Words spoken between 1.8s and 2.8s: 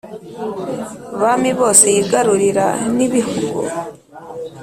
yigarurira